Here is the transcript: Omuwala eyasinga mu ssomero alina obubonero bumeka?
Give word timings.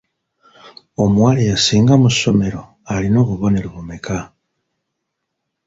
Omuwala 1.03 1.39
eyasinga 1.43 1.93
mu 2.01 2.09
ssomero 2.15 2.61
alina 2.93 3.17
obubonero 3.23 3.67
bumeka? 3.75 4.17